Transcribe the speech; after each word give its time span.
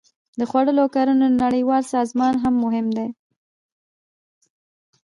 د 0.39 0.41
خوړو 0.49 0.71
او 0.83 0.87
کرنې 0.95 1.27
نړیوال 1.43 1.83
سازمان 1.93 2.33
هم 2.43 2.53
مهم 2.63 2.87
دی 2.97 3.07